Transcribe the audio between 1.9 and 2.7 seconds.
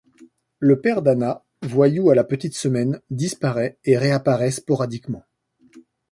à la petite